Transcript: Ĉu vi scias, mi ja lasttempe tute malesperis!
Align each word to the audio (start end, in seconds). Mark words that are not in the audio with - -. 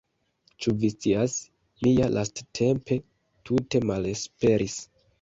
Ĉu 0.65 0.71
vi 0.83 0.89
scias, 0.93 1.35
mi 1.85 1.93
ja 1.99 2.09
lasttempe 2.15 3.01
tute 3.51 3.87
malesperis! 3.95 4.85